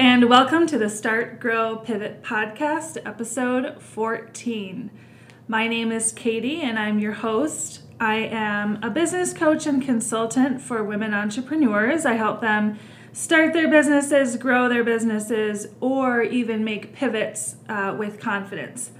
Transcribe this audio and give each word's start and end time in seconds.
and 0.00 0.30
welcome 0.30 0.66
to 0.66 0.78
the 0.78 0.88
Start, 0.88 1.38
Grow, 1.38 1.76
Pivot 1.76 2.22
podcast, 2.22 2.96
episode 3.04 3.82
14. 3.82 4.90
My 5.46 5.68
name 5.68 5.92
is 5.92 6.10
Katie, 6.12 6.62
and 6.62 6.78
I'm 6.78 6.98
your 6.98 7.12
host. 7.12 7.82
I 8.00 8.14
am 8.14 8.82
a 8.82 8.88
business 8.88 9.34
coach 9.34 9.66
and 9.66 9.82
consultant 9.82 10.62
for 10.62 10.82
women 10.82 11.12
entrepreneurs. 11.12 12.06
I 12.06 12.14
help 12.14 12.40
them 12.40 12.78
start 13.12 13.52
their 13.52 13.68
businesses, 13.68 14.38
grow 14.38 14.70
their 14.70 14.84
businesses, 14.84 15.66
or 15.82 16.22
even 16.22 16.64
make 16.64 16.94
pivots 16.94 17.56
uh, 17.68 17.94
with 17.94 18.18
confidence. 18.18 18.92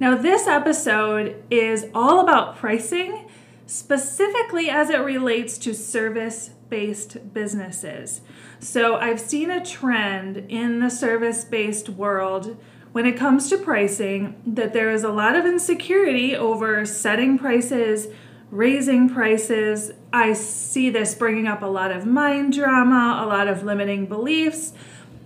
Now, 0.00 0.16
this 0.16 0.48
episode 0.48 1.40
is 1.52 1.86
all 1.94 2.18
about 2.18 2.56
pricing, 2.56 3.28
specifically 3.68 4.68
as 4.68 4.90
it 4.90 4.98
relates 4.98 5.56
to 5.58 5.72
service 5.72 6.50
based 6.72 7.34
businesses. 7.34 8.22
So 8.58 8.96
I've 8.96 9.20
seen 9.20 9.50
a 9.50 9.62
trend 9.62 10.38
in 10.48 10.80
the 10.80 10.88
service 10.88 11.44
based 11.44 11.90
world 11.90 12.56
when 12.92 13.04
it 13.04 13.14
comes 13.14 13.50
to 13.50 13.58
pricing 13.58 14.40
that 14.46 14.72
there 14.72 14.90
is 14.90 15.04
a 15.04 15.10
lot 15.10 15.36
of 15.36 15.44
insecurity 15.44 16.34
over 16.34 16.86
setting 16.86 17.38
prices, 17.38 18.08
raising 18.50 19.10
prices. 19.10 19.92
I 20.14 20.32
see 20.32 20.88
this 20.88 21.14
bringing 21.14 21.46
up 21.46 21.60
a 21.60 21.66
lot 21.66 21.90
of 21.90 22.06
mind 22.06 22.54
drama, 22.54 23.22
a 23.22 23.26
lot 23.26 23.48
of 23.48 23.64
limiting 23.64 24.06
beliefs, 24.06 24.72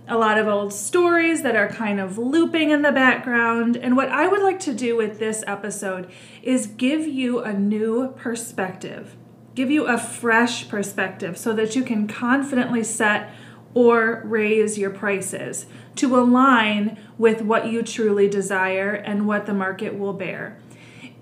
a 0.05 0.17
lot 0.17 0.37
of 0.37 0.49
old 0.49 0.73
stories 0.73 1.43
that 1.43 1.55
are 1.55 1.69
kind 1.69 2.01
of 2.01 2.17
looping 2.17 2.71
in 2.71 2.81
the 2.81 2.91
background. 2.91 3.77
And 3.77 3.95
what 3.95 4.09
I 4.09 4.27
would 4.27 4.41
like 4.41 4.59
to 4.61 4.73
do 4.73 4.97
with 4.97 5.17
this 5.17 5.45
episode 5.47 6.11
is 6.43 6.67
give 6.67 7.07
you 7.07 7.39
a 7.39 7.53
new 7.53 8.09
perspective 8.17 9.15
give 9.57 9.71
you 9.71 9.87
a 9.87 9.97
fresh 9.97 10.69
perspective 10.69 11.35
so 11.35 11.51
that 11.51 11.75
you 11.75 11.81
can 11.83 12.07
confidently 12.07 12.83
set 12.83 13.31
or 13.73 14.21
raise 14.23 14.77
your 14.77 14.91
prices 14.91 15.65
to 15.95 16.15
align 16.15 16.95
with 17.17 17.41
what 17.41 17.65
you 17.65 17.81
truly 17.81 18.29
desire 18.29 18.93
and 18.93 19.27
what 19.27 19.47
the 19.47 19.53
market 19.55 19.97
will 19.97 20.13
bear. 20.13 20.59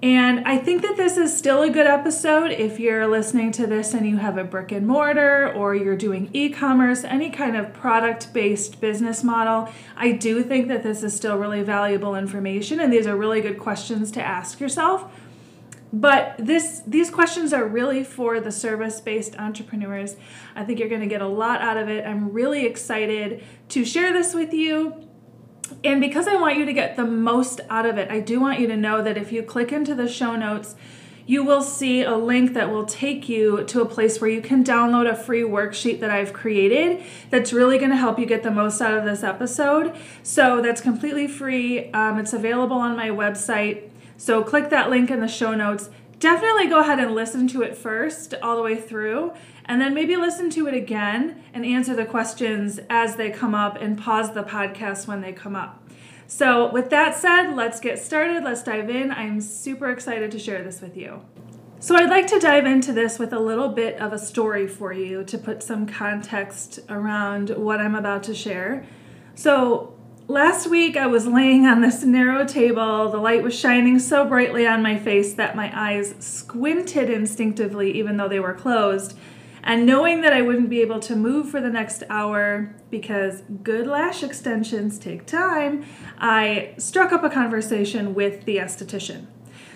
And 0.03 0.45
I 0.45 0.57
think 0.57 0.81
that 0.81 0.97
this 0.97 1.15
is 1.15 1.35
still 1.35 1.63
a 1.63 1.69
good 1.69 1.87
episode 1.87 2.51
if 2.51 2.77
you're 2.77 3.07
listening 3.07 3.53
to 3.53 3.65
this 3.65 3.93
and 3.93 4.05
you 4.05 4.17
have 4.17 4.37
a 4.37 4.43
brick 4.43 4.73
and 4.73 4.85
mortar 4.85 5.53
or 5.53 5.73
you're 5.73 5.95
doing 5.95 6.29
e 6.33 6.49
commerce, 6.49 7.05
any 7.05 7.29
kind 7.29 7.55
of 7.55 7.73
product 7.73 8.33
based 8.33 8.81
business 8.81 9.23
model. 9.23 9.73
I 9.95 10.11
do 10.11 10.43
think 10.43 10.67
that 10.67 10.83
this 10.83 11.03
is 11.03 11.15
still 11.15 11.37
really 11.37 11.63
valuable 11.63 12.15
information, 12.15 12.81
and 12.81 12.91
these 12.91 13.07
are 13.07 13.15
really 13.15 13.39
good 13.39 13.57
questions 13.57 14.11
to 14.11 14.21
ask 14.21 14.59
yourself 14.59 15.09
but 15.95 16.35
this 16.37 16.81
these 16.85 17.09
questions 17.09 17.53
are 17.53 17.65
really 17.65 18.03
for 18.03 18.41
the 18.41 18.51
service-based 18.51 19.39
entrepreneurs. 19.39 20.17
I 20.53 20.65
think 20.65 20.77
you're 20.77 20.89
going 20.89 20.99
to 21.01 21.07
get 21.07 21.21
a 21.21 21.27
lot 21.27 21.61
out 21.61 21.77
of 21.77 21.87
it. 21.87 22.05
I'm 22.05 22.33
really 22.33 22.65
excited 22.65 23.41
to 23.69 23.85
share 23.85 24.11
this 24.11 24.33
with 24.33 24.53
you. 24.53 25.07
And 25.85 26.01
because 26.01 26.27
I 26.27 26.35
want 26.35 26.57
you 26.57 26.65
to 26.65 26.73
get 26.73 26.97
the 26.97 27.05
most 27.05 27.61
out 27.69 27.85
of 27.85 27.97
it, 27.97 28.11
I 28.11 28.19
do 28.19 28.41
want 28.41 28.59
you 28.59 28.67
to 28.67 28.75
know 28.75 29.01
that 29.01 29.17
if 29.17 29.31
you 29.31 29.41
click 29.41 29.71
into 29.71 29.95
the 29.95 30.09
show 30.09 30.35
notes, 30.35 30.75
you 31.25 31.45
will 31.45 31.61
see 31.61 32.03
a 32.03 32.15
link 32.15 32.53
that 32.55 32.69
will 32.69 32.85
take 32.85 33.29
you 33.29 33.63
to 33.63 33.81
a 33.81 33.85
place 33.85 34.19
where 34.19 34.29
you 34.29 34.41
can 34.41 34.65
download 34.65 35.09
a 35.09 35.15
free 35.15 35.43
worksheet 35.43 36.01
that 36.01 36.11
I've 36.11 36.33
created 36.33 37.03
that's 37.29 37.53
really 37.53 37.77
going 37.77 37.89
to 37.91 37.97
help 37.97 38.19
you 38.19 38.25
get 38.25 38.43
the 38.43 38.51
most 38.51 38.81
out 38.81 38.95
of 38.95 39.05
this 39.05 39.23
episode. 39.23 39.95
So 40.23 40.61
that's 40.61 40.81
completely 40.81 41.27
free. 41.27 41.89
Um, 41.93 42.19
it's 42.19 42.33
available 42.33 42.77
on 42.77 42.97
my 42.97 43.09
website 43.09 43.89
so 44.17 44.43
click 44.43 44.69
that 44.69 44.89
link 44.89 45.11
in 45.11 45.19
the 45.19 45.27
show 45.27 45.53
notes. 45.53 45.89
Definitely 46.19 46.67
go 46.67 46.79
ahead 46.79 46.99
and 46.99 47.13
listen 47.13 47.47
to 47.49 47.61
it 47.61 47.77
first, 47.77 48.33
all 48.41 48.55
the 48.55 48.61
way 48.61 48.75
through, 48.75 49.33
and 49.65 49.81
then 49.81 49.93
maybe 49.93 50.15
listen 50.15 50.49
to 50.51 50.67
it 50.67 50.73
again 50.73 51.43
and 51.53 51.65
answer 51.65 51.95
the 51.95 52.05
questions 52.05 52.79
as 52.89 53.17
they 53.17 53.29
come 53.29 53.53
up 53.53 53.75
and 53.81 53.97
pause 53.97 54.33
the 54.33 54.43
podcast 54.43 55.07
when 55.07 55.21
they 55.21 55.33
come 55.33 55.55
up. 55.55 55.81
So, 56.27 56.71
with 56.71 56.89
that 56.89 57.15
said, 57.15 57.51
let's 57.51 57.79
get 57.79 57.99
started. 57.99 58.43
Let's 58.43 58.63
dive 58.63 58.89
in. 58.89 59.11
I'm 59.11 59.41
super 59.41 59.91
excited 59.91 60.31
to 60.31 60.39
share 60.39 60.63
this 60.63 60.81
with 60.81 60.97
you. 60.97 61.21
So, 61.79 61.95
I'd 61.95 62.09
like 62.09 62.25
to 62.27 62.39
dive 62.39 62.65
into 62.65 62.93
this 62.93 63.19
with 63.19 63.31
a 63.31 63.39
little 63.39 63.69
bit 63.69 63.99
of 63.99 64.11
a 64.11 64.17
story 64.17 64.65
for 64.65 64.91
you 64.91 65.23
to 65.25 65.37
put 65.37 65.61
some 65.61 65.85
context 65.85 66.79
around 66.89 67.51
what 67.51 67.79
I'm 67.79 67.93
about 67.93 68.23
to 68.23 68.33
share. 68.33 68.85
So, 69.35 69.94
Last 70.27 70.65
week, 70.65 70.97
I 70.97 71.05
was 71.05 71.27
laying 71.27 71.67
on 71.67 71.81
this 71.81 72.03
narrow 72.03 72.45
table. 72.45 73.11
The 73.11 73.19
light 73.19 73.43
was 73.43 73.53
shining 73.53 73.99
so 73.99 74.25
brightly 74.25 74.65
on 74.65 74.81
my 74.81 74.97
face 74.97 75.35
that 75.35 75.55
my 75.55 75.71
eyes 75.79 76.15
squinted 76.17 77.11
instinctively, 77.11 77.91
even 77.91 78.17
though 78.17 78.27
they 78.27 78.39
were 78.39 78.55
closed. 78.55 79.15
And 79.61 79.85
knowing 79.85 80.21
that 80.21 80.33
I 80.33 80.41
wouldn't 80.41 80.69
be 80.69 80.81
able 80.81 80.99
to 81.01 81.15
move 81.15 81.51
for 81.51 81.61
the 81.61 81.69
next 81.69 82.01
hour 82.09 82.75
because 82.89 83.43
good 83.61 83.85
lash 83.85 84.23
extensions 84.23 84.97
take 84.97 85.27
time, 85.27 85.85
I 86.17 86.73
struck 86.79 87.11
up 87.11 87.23
a 87.23 87.29
conversation 87.29 88.15
with 88.15 88.45
the 88.45 88.57
esthetician. 88.57 89.27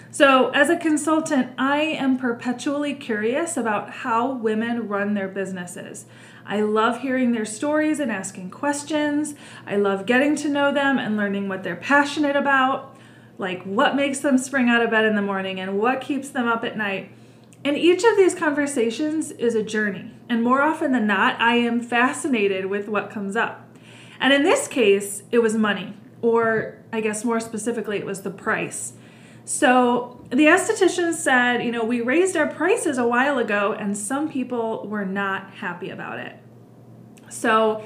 So, 0.09 0.49
as 0.49 0.71
a 0.71 0.77
consultant, 0.77 1.51
I 1.59 1.81
am 1.81 2.17
perpetually 2.17 2.95
curious 2.95 3.55
about 3.55 3.91
how 3.91 4.31
women 4.31 4.87
run 4.87 5.13
their 5.13 5.27
businesses. 5.27 6.07
I 6.49 6.61
love 6.61 7.01
hearing 7.01 7.31
their 7.31 7.45
stories 7.45 7.99
and 7.99 8.11
asking 8.11 8.49
questions. 8.49 9.35
I 9.67 9.75
love 9.75 10.07
getting 10.07 10.35
to 10.37 10.49
know 10.49 10.73
them 10.73 10.97
and 10.97 11.15
learning 11.15 11.47
what 11.47 11.61
they're 11.61 11.75
passionate 11.75 12.35
about, 12.35 12.97
like 13.37 13.61
what 13.63 13.95
makes 13.95 14.19
them 14.19 14.39
spring 14.39 14.67
out 14.67 14.81
of 14.81 14.89
bed 14.89 15.05
in 15.05 15.15
the 15.15 15.21
morning 15.21 15.59
and 15.59 15.77
what 15.77 16.01
keeps 16.01 16.29
them 16.29 16.47
up 16.47 16.63
at 16.63 16.75
night. 16.75 17.11
And 17.63 17.77
each 17.77 18.03
of 18.03 18.17
these 18.17 18.33
conversations 18.33 19.29
is 19.29 19.53
a 19.53 19.61
journey. 19.61 20.11
And 20.27 20.43
more 20.43 20.63
often 20.63 20.91
than 20.91 21.05
not, 21.05 21.39
I 21.39 21.55
am 21.55 21.81
fascinated 21.81 22.65
with 22.65 22.87
what 22.87 23.11
comes 23.11 23.35
up. 23.35 23.67
And 24.19 24.33
in 24.33 24.41
this 24.41 24.67
case, 24.67 25.21
it 25.31 25.39
was 25.39 25.55
money, 25.55 25.93
or 26.23 26.79
I 26.91 26.99
guess 26.99 27.23
more 27.23 27.39
specifically, 27.39 27.97
it 27.97 28.07
was 28.07 28.23
the 28.23 28.31
price. 28.31 28.93
So 29.49 30.21
the 30.29 30.45
esthetician 30.45 31.11
said, 31.15 31.63
you 31.63 31.71
know, 31.71 31.83
we 31.83 32.01
raised 32.01 32.37
our 32.37 32.45
prices 32.45 32.99
a 32.99 33.07
while 33.07 33.39
ago 33.39 33.73
and 33.73 33.97
some 33.97 34.29
people 34.29 34.87
were 34.87 35.07
not 35.07 35.49
happy 35.55 35.89
about 35.89 36.19
it. 36.19 36.35
So 37.31 37.83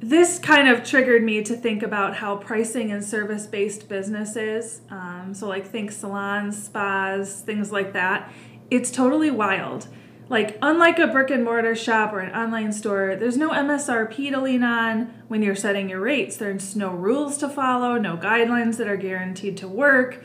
this 0.00 0.40
kind 0.40 0.68
of 0.68 0.82
triggered 0.82 1.22
me 1.22 1.44
to 1.44 1.54
think 1.54 1.84
about 1.84 2.16
how 2.16 2.38
pricing 2.38 2.90
in 2.90 3.02
service 3.02 3.46
based 3.46 3.88
businesses, 3.88 4.80
um, 4.90 5.32
so 5.32 5.46
like 5.46 5.64
think 5.64 5.92
salons, 5.92 6.60
spas, 6.64 7.40
things 7.40 7.70
like 7.70 7.92
that, 7.92 8.32
it's 8.68 8.90
totally 8.90 9.30
wild. 9.30 9.86
Like, 10.28 10.58
unlike 10.60 10.98
a 10.98 11.06
brick 11.06 11.30
and 11.30 11.44
mortar 11.44 11.76
shop 11.76 12.12
or 12.12 12.18
an 12.18 12.34
online 12.34 12.72
store, 12.72 13.14
there's 13.14 13.36
no 13.36 13.50
MSRP 13.50 14.32
to 14.32 14.40
lean 14.40 14.64
on 14.64 15.14
when 15.28 15.40
you're 15.40 15.54
setting 15.54 15.88
your 15.88 16.00
rates. 16.00 16.36
There's 16.36 16.74
no 16.74 16.90
rules 16.90 17.38
to 17.38 17.48
follow, 17.48 17.96
no 17.96 18.16
guidelines 18.16 18.76
that 18.78 18.88
are 18.88 18.96
guaranteed 18.96 19.56
to 19.58 19.68
work 19.68 20.24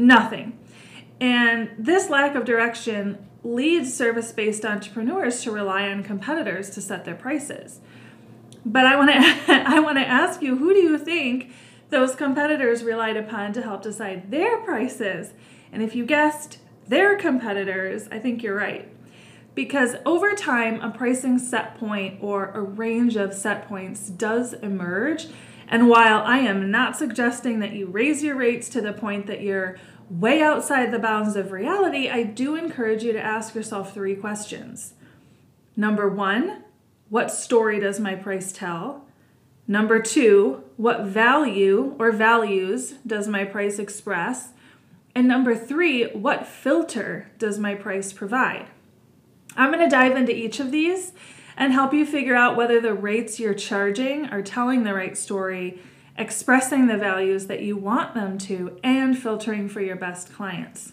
nothing. 0.00 0.58
And 1.20 1.70
this 1.78 2.08
lack 2.08 2.34
of 2.34 2.44
direction 2.44 3.18
leads 3.42 3.92
service 3.94 4.32
based 4.32 4.64
entrepreneurs 4.64 5.42
to 5.42 5.50
rely 5.50 5.88
on 5.88 6.02
competitors 6.02 6.70
to 6.70 6.80
set 6.80 7.04
their 7.04 7.14
prices. 7.14 7.80
But 8.64 8.86
I 8.86 8.96
want 8.96 9.10
to 9.10 9.16
I 9.68 9.80
want 9.80 9.98
to 9.98 10.06
ask 10.06 10.42
you 10.42 10.56
who 10.56 10.72
do 10.72 10.80
you 10.80 10.98
think 10.98 11.52
those 11.90 12.14
competitors 12.14 12.84
relied 12.84 13.16
upon 13.16 13.52
to 13.54 13.62
help 13.62 13.82
decide 13.82 14.30
their 14.30 14.58
prices? 14.58 15.32
And 15.72 15.82
if 15.82 15.94
you 15.94 16.04
guessed 16.04 16.58
their 16.86 17.16
competitors, 17.16 18.08
I 18.10 18.18
think 18.18 18.42
you're 18.42 18.56
right. 18.56 18.88
Because 19.54 19.96
over 20.06 20.34
time, 20.34 20.80
a 20.80 20.90
pricing 20.90 21.38
set 21.38 21.78
point 21.78 22.18
or 22.22 22.50
a 22.50 22.62
range 22.62 23.16
of 23.16 23.34
set 23.34 23.68
points 23.68 24.08
does 24.08 24.52
emerge. 24.54 25.26
And 25.70 25.88
while 25.88 26.22
I 26.24 26.38
am 26.38 26.70
not 26.72 26.96
suggesting 26.96 27.60
that 27.60 27.72
you 27.72 27.86
raise 27.86 28.24
your 28.24 28.34
rates 28.34 28.68
to 28.70 28.80
the 28.80 28.92
point 28.92 29.28
that 29.28 29.40
you're 29.40 29.78
way 30.10 30.42
outside 30.42 30.90
the 30.90 30.98
bounds 30.98 31.36
of 31.36 31.52
reality, 31.52 32.08
I 32.08 32.24
do 32.24 32.56
encourage 32.56 33.04
you 33.04 33.12
to 33.12 33.22
ask 33.22 33.54
yourself 33.54 33.94
three 33.94 34.16
questions. 34.16 34.94
Number 35.76 36.08
one, 36.08 36.64
what 37.08 37.30
story 37.30 37.78
does 37.78 38.00
my 38.00 38.16
price 38.16 38.50
tell? 38.50 39.06
Number 39.68 40.02
two, 40.02 40.64
what 40.76 41.04
value 41.04 41.94
or 42.00 42.10
values 42.10 42.94
does 43.06 43.28
my 43.28 43.44
price 43.44 43.78
express? 43.78 44.48
And 45.14 45.28
number 45.28 45.54
three, 45.54 46.06
what 46.06 46.48
filter 46.48 47.30
does 47.38 47.60
my 47.60 47.76
price 47.76 48.12
provide? 48.12 48.66
I'm 49.56 49.72
going 49.72 49.88
to 49.88 49.90
dive 49.90 50.16
into 50.16 50.34
each 50.34 50.58
of 50.58 50.72
these 50.72 51.12
and 51.60 51.72
help 51.72 51.94
you 51.94 52.04
figure 52.04 52.34
out 52.34 52.56
whether 52.56 52.80
the 52.80 52.94
rates 52.94 53.38
you're 53.38 53.54
charging 53.54 54.26
are 54.26 54.42
telling 54.42 54.82
the 54.82 54.94
right 54.94 55.16
story 55.16 55.78
expressing 56.20 56.86
the 56.86 56.96
values 56.96 57.46
that 57.46 57.62
you 57.62 57.76
want 57.76 58.14
them 58.14 58.36
to, 58.36 58.78
and 58.84 59.18
filtering 59.18 59.68
for 59.68 59.80
your 59.80 59.96
best 59.96 60.32
clients. 60.32 60.92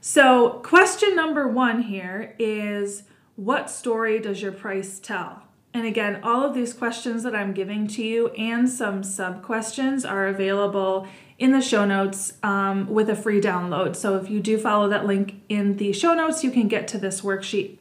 So, 0.00 0.60
question 0.64 1.14
number 1.14 1.46
one 1.48 1.82
here 1.82 2.34
is 2.38 3.04
what 3.36 3.70
story 3.70 4.18
does 4.18 4.42
your 4.42 4.52
price 4.52 4.98
tell? 4.98 5.42
And 5.72 5.86
again, 5.86 6.20
all 6.22 6.42
of 6.42 6.54
these 6.54 6.72
questions 6.72 7.22
that 7.22 7.36
I'm 7.36 7.52
giving 7.52 7.86
to 7.88 8.02
you 8.02 8.28
and 8.30 8.68
some 8.68 9.02
sub 9.02 9.42
questions 9.42 10.04
are 10.04 10.26
available 10.26 11.06
in 11.38 11.52
the 11.52 11.60
show 11.60 11.84
notes 11.84 12.32
um, 12.42 12.88
with 12.88 13.10
a 13.10 13.14
free 13.14 13.40
download. 13.40 13.94
So 13.94 14.16
if 14.16 14.30
you 14.30 14.40
do 14.40 14.56
follow 14.58 14.88
that 14.88 15.06
link 15.06 15.42
in 15.50 15.76
the 15.76 15.92
show 15.92 16.14
notes, 16.14 16.42
you 16.42 16.50
can 16.50 16.66
get 16.66 16.88
to 16.88 16.98
this 16.98 17.20
worksheet. 17.20 17.76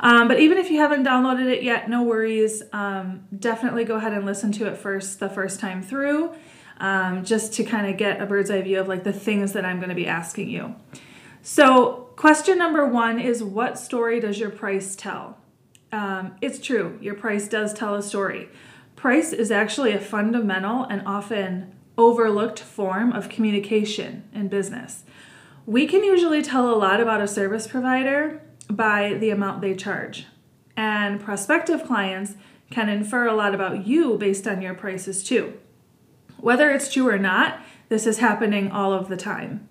Um, 0.00 0.28
but 0.28 0.40
even 0.40 0.58
if 0.58 0.70
you 0.70 0.78
haven't 0.78 1.04
downloaded 1.04 1.46
it 1.46 1.62
yet, 1.62 1.88
no 1.88 2.02
worries. 2.02 2.62
Um, 2.72 3.26
definitely 3.36 3.84
go 3.84 3.96
ahead 3.96 4.12
and 4.12 4.26
listen 4.26 4.52
to 4.52 4.66
it 4.66 4.76
first 4.76 5.20
the 5.20 5.28
first 5.28 5.60
time 5.60 5.82
through, 5.82 6.34
um, 6.78 7.24
just 7.24 7.52
to 7.54 7.64
kind 7.64 7.86
of 7.86 7.96
get 7.96 8.20
a 8.20 8.26
bird's 8.26 8.50
eye 8.50 8.62
view 8.62 8.80
of 8.80 8.88
like 8.88 9.04
the 9.04 9.12
things 9.12 9.52
that 9.52 9.64
I'm 9.64 9.78
going 9.78 9.90
to 9.90 9.94
be 9.94 10.06
asking 10.06 10.50
you. 10.50 10.74
So, 11.42 12.08
question 12.16 12.58
number 12.58 12.86
one 12.86 13.20
is 13.20 13.42
what 13.42 13.78
story 13.78 14.18
does 14.20 14.38
your 14.38 14.50
price 14.50 14.96
tell? 14.96 15.38
Um, 15.92 16.36
it's 16.40 16.58
true, 16.58 16.98
your 17.00 17.14
price 17.14 17.46
does 17.46 17.72
tell 17.72 17.94
a 17.94 18.02
story. 18.02 18.48
Price 18.96 19.32
is 19.32 19.50
actually 19.50 19.92
a 19.92 20.00
fundamental 20.00 20.84
and 20.84 21.02
often 21.06 21.74
overlooked 21.96 22.58
form 22.58 23.12
of 23.12 23.28
communication 23.28 24.24
in 24.32 24.48
business. 24.48 25.04
We 25.66 25.86
can 25.86 26.02
usually 26.02 26.42
tell 26.42 26.72
a 26.72 26.76
lot 26.76 27.00
about 27.00 27.20
a 27.20 27.28
service 27.28 27.66
provider 27.66 28.42
by 28.70 29.14
the 29.14 29.30
amount 29.30 29.60
they 29.60 29.74
charge, 29.74 30.26
and 30.76 31.20
prospective 31.20 31.84
clients 31.84 32.34
can 32.70 32.88
infer 32.88 33.26
a 33.26 33.34
lot 33.34 33.54
about 33.54 33.86
you 33.86 34.16
based 34.18 34.46
on 34.46 34.62
your 34.62 34.74
prices 34.74 35.22
too. 35.22 35.54
Whether 36.38 36.70
it's 36.70 36.92
true 36.92 37.08
or 37.08 37.18
not, 37.18 37.60
this 37.88 38.06
is 38.06 38.18
happening 38.18 38.70
all 38.70 38.92
of 38.92 39.08
the 39.08 39.16
time. 39.16 39.68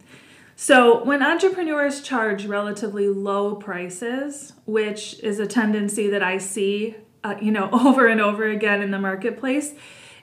So, 0.55 1.03
when 1.03 1.23
entrepreneurs 1.23 2.01
charge 2.01 2.45
relatively 2.45 3.09
low 3.09 3.55
prices, 3.55 4.53
which 4.65 5.19
is 5.19 5.39
a 5.39 5.47
tendency 5.47 6.09
that 6.09 6.21
I 6.21 6.37
see, 6.37 6.95
uh, 7.23 7.35
you 7.41 7.51
know, 7.51 7.69
over 7.73 8.07
and 8.07 8.21
over 8.21 8.47
again 8.47 8.81
in 8.81 8.91
the 8.91 8.99
marketplace, 8.99 9.73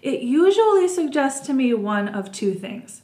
it 0.03 0.23
usually 0.23 0.89
suggests 0.89 1.47
to 1.47 1.53
me 1.53 1.75
one 1.75 2.09
of 2.09 2.33
two 2.33 2.55
things. 2.55 3.03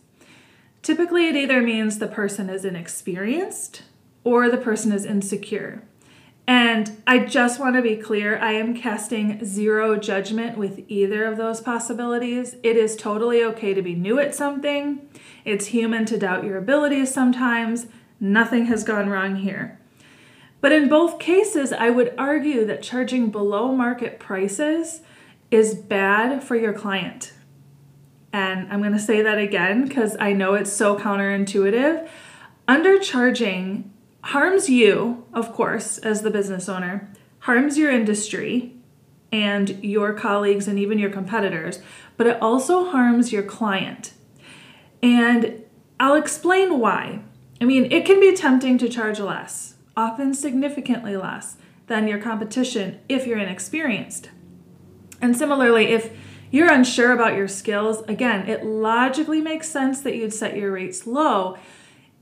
Typically, 0.82 1.28
it 1.28 1.36
either 1.36 1.60
means 1.60 1.98
the 1.98 2.06
person 2.06 2.48
is 2.48 2.64
inexperienced 2.64 3.82
or 4.26 4.50
the 4.50 4.58
person 4.58 4.90
is 4.90 5.04
insecure. 5.04 5.84
And 6.48 7.00
I 7.06 7.20
just 7.20 7.60
want 7.60 7.76
to 7.76 7.82
be 7.82 7.94
clear 7.94 8.36
I 8.38 8.54
am 8.54 8.76
casting 8.76 9.44
zero 9.44 9.96
judgment 9.96 10.58
with 10.58 10.84
either 10.88 11.24
of 11.24 11.36
those 11.36 11.60
possibilities. 11.60 12.56
It 12.64 12.76
is 12.76 12.96
totally 12.96 13.44
okay 13.44 13.72
to 13.72 13.82
be 13.82 13.94
new 13.94 14.18
at 14.18 14.34
something, 14.34 15.08
it's 15.44 15.66
human 15.66 16.06
to 16.06 16.18
doubt 16.18 16.42
your 16.42 16.58
abilities 16.58 17.14
sometimes. 17.14 17.86
Nothing 18.18 18.66
has 18.66 18.82
gone 18.82 19.08
wrong 19.08 19.36
here. 19.36 19.78
But 20.60 20.72
in 20.72 20.88
both 20.88 21.20
cases, 21.20 21.72
I 21.72 21.90
would 21.90 22.12
argue 22.18 22.64
that 22.64 22.82
charging 22.82 23.30
below 23.30 23.70
market 23.70 24.18
prices 24.18 25.02
is 25.52 25.76
bad 25.76 26.42
for 26.42 26.56
your 26.56 26.72
client. 26.72 27.32
And 28.32 28.72
I'm 28.72 28.80
going 28.80 28.92
to 28.92 28.98
say 28.98 29.22
that 29.22 29.38
again 29.38 29.86
because 29.86 30.16
I 30.18 30.32
know 30.32 30.54
it's 30.54 30.72
so 30.72 30.98
counterintuitive. 30.98 32.08
Undercharging 32.66 33.90
harms 34.26 34.68
you, 34.68 35.24
of 35.32 35.52
course, 35.52 35.98
as 35.98 36.22
the 36.22 36.30
business 36.30 36.68
owner, 36.68 37.08
harms 37.40 37.78
your 37.78 37.92
industry 37.92 38.74
and 39.30 39.84
your 39.84 40.12
colleagues 40.12 40.66
and 40.66 40.78
even 40.78 40.98
your 40.98 41.10
competitors, 41.10 41.80
but 42.16 42.26
it 42.26 42.40
also 42.42 42.90
harms 42.90 43.32
your 43.32 43.44
client. 43.44 44.14
And 45.00 45.62
I'll 46.00 46.16
explain 46.16 46.80
why. 46.80 47.20
I 47.60 47.64
mean, 47.64 47.90
it 47.92 48.04
can 48.04 48.18
be 48.18 48.34
tempting 48.34 48.78
to 48.78 48.88
charge 48.88 49.20
less, 49.20 49.74
often 49.96 50.34
significantly 50.34 51.16
less 51.16 51.56
than 51.86 52.08
your 52.08 52.20
competition 52.20 52.98
if 53.08 53.26
you're 53.26 53.38
inexperienced. 53.38 54.30
And 55.20 55.36
similarly, 55.36 55.86
if 55.86 56.10
you're 56.50 56.72
unsure 56.72 57.12
about 57.12 57.36
your 57.36 57.48
skills, 57.48 58.02
again, 58.08 58.48
it 58.48 58.64
logically 58.64 59.40
makes 59.40 59.68
sense 59.68 60.00
that 60.00 60.16
you'd 60.16 60.34
set 60.34 60.56
your 60.56 60.72
rates 60.72 61.06
low. 61.06 61.56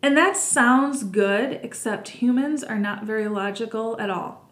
And 0.04 0.18
that 0.18 0.36
sounds 0.36 1.02
good, 1.02 1.60
except 1.62 2.08
humans 2.08 2.62
are 2.62 2.78
not 2.78 3.04
very 3.04 3.26
logical 3.26 3.98
at 3.98 4.10
all. 4.10 4.46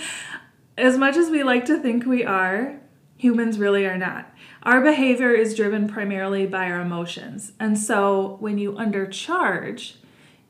as 0.76 0.98
much 0.98 1.16
as 1.16 1.30
we 1.30 1.42
like 1.42 1.64
to 1.64 1.78
think 1.80 2.04
we 2.04 2.26
are, 2.26 2.78
humans 3.16 3.58
really 3.58 3.86
are 3.86 3.96
not. 3.96 4.30
Our 4.64 4.82
behavior 4.82 5.32
is 5.32 5.56
driven 5.56 5.88
primarily 5.88 6.44
by 6.44 6.66
our 6.66 6.82
emotions. 6.82 7.52
And 7.58 7.78
so 7.78 8.36
when 8.40 8.58
you 8.58 8.72
undercharge, 8.72 9.94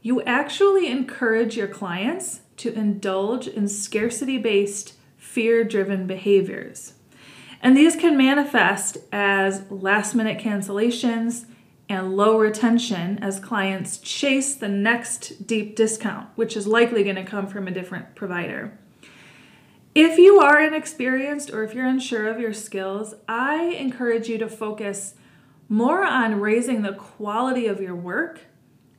you 0.01 0.21
actually 0.23 0.89
encourage 0.91 1.57
your 1.57 1.69
clients 1.69 2.41
to 2.57 2.73
indulge 2.73 3.47
in 3.47 3.69
scarcity 3.69 4.39
based, 4.39 4.95
fear 5.17 5.63
driven 5.63 6.09
behaviors. 6.09 6.95
And 7.63 7.77
these 7.77 7.95
can 7.95 8.17
manifest 8.17 8.99
as 9.13 9.71
last 9.71 10.17
minute 10.17 10.41
cancellations 10.41 11.47
and 11.93 12.17
low 12.17 12.39
retention 12.39 13.19
as 13.19 13.39
clients 13.39 13.99
chase 13.99 14.55
the 14.55 14.67
next 14.67 15.47
deep 15.47 15.77
discount, 15.77 16.27
which 16.37 16.57
is 16.57 16.67
likely 16.67 17.05
going 17.05 17.17
to 17.17 17.23
come 17.23 17.47
from 17.47 17.69
a 17.69 17.71
different 17.71 18.15
provider. 18.15 18.79
If 19.95 20.17
you 20.17 20.41
are 20.41 20.65
inexperienced 20.65 21.51
or 21.51 21.63
if 21.65 21.75
you're 21.75 21.87
unsure 21.87 22.29
of 22.29 22.41
your 22.41 22.55
skills, 22.55 23.15
I 23.29 23.65
encourage 23.79 24.27
you 24.27 24.39
to 24.39 24.49
focus 24.49 25.17
more 25.69 26.03
on 26.03 26.41
raising 26.41 26.81
the 26.81 26.95
quality 26.95 27.67
of 27.67 27.79
your 27.79 27.95
work 27.95 28.41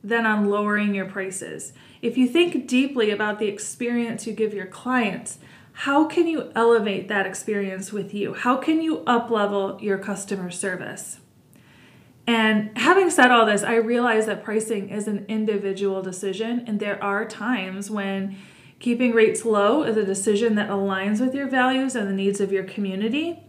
than 0.04 0.24
on 0.24 0.48
lowering 0.48 0.94
your 0.94 1.06
prices. 1.06 1.72
If 2.00 2.16
you 2.16 2.28
think 2.28 2.68
deeply 2.68 3.10
about 3.10 3.40
the 3.40 3.48
experience 3.48 4.24
you 4.24 4.34
give 4.34 4.54
your 4.54 4.66
clients, 4.66 5.38
how 5.72 6.04
can 6.04 6.28
you 6.28 6.52
elevate 6.54 7.08
that 7.08 7.26
experience 7.26 7.92
with 7.92 8.14
you? 8.14 8.34
How 8.34 8.56
can 8.56 8.80
you 8.80 8.98
uplevel 8.98 9.82
your 9.82 9.98
customer 9.98 10.52
service? 10.52 11.18
And 12.26 12.76
having 12.78 13.10
said 13.10 13.30
all 13.30 13.44
this, 13.44 13.62
I 13.62 13.74
realize 13.74 14.26
that 14.26 14.44
pricing 14.44 14.88
is 14.88 15.06
an 15.06 15.26
individual 15.28 16.00
decision, 16.00 16.64
and 16.66 16.80
there 16.80 17.02
are 17.02 17.26
times 17.26 17.90
when 17.90 18.36
keeping 18.80 19.12
rates 19.12 19.44
low 19.44 19.82
is 19.82 19.96
a 19.96 20.04
decision 20.04 20.54
that 20.54 20.70
aligns 20.70 21.20
with 21.20 21.34
your 21.34 21.48
values 21.48 21.94
and 21.94 22.08
the 22.08 22.14
needs 22.14 22.40
of 22.40 22.52
your 22.52 22.64
community. 22.64 23.40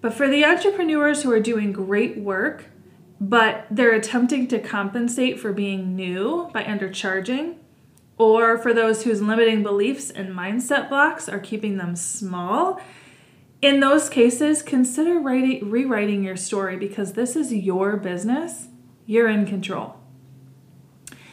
But 0.00 0.14
for 0.14 0.28
the 0.28 0.44
entrepreneurs 0.44 1.22
who 1.22 1.32
are 1.32 1.40
doing 1.40 1.72
great 1.72 2.18
work, 2.18 2.66
but 3.20 3.66
they're 3.70 3.94
attempting 3.94 4.46
to 4.48 4.58
compensate 4.58 5.40
for 5.40 5.52
being 5.52 5.96
new 5.96 6.50
by 6.52 6.62
undercharging, 6.64 7.56
or 8.16 8.58
for 8.58 8.74
those 8.74 9.04
whose 9.04 9.22
limiting 9.22 9.62
beliefs 9.62 10.10
and 10.10 10.34
mindset 10.34 10.88
blocks 10.88 11.28
are 11.28 11.38
keeping 11.38 11.76
them 11.76 11.94
small, 11.96 12.80
in 13.60 13.80
those 13.80 14.08
cases, 14.08 14.62
consider 14.62 15.18
writing, 15.18 15.68
rewriting 15.68 16.22
your 16.22 16.36
story 16.36 16.76
because 16.76 17.14
this 17.14 17.34
is 17.34 17.52
your 17.52 17.96
business. 17.96 18.68
You're 19.04 19.28
in 19.28 19.46
control. 19.46 19.96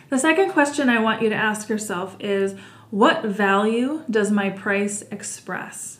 The 0.09 0.17
second 0.17 0.51
question 0.51 0.89
I 0.89 1.01
want 1.01 1.21
you 1.21 1.29
to 1.29 1.35
ask 1.35 1.69
yourself 1.69 2.15
is 2.19 2.55
what 2.89 3.23
value 3.23 4.03
does 4.09 4.31
my 4.31 4.49
price 4.49 5.03
express? 5.11 5.99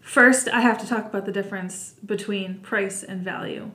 First, 0.00 0.48
I 0.48 0.60
have 0.60 0.78
to 0.78 0.86
talk 0.88 1.06
about 1.06 1.26
the 1.26 1.32
difference 1.32 1.94
between 2.04 2.60
price 2.60 3.02
and 3.02 3.22
value. 3.22 3.70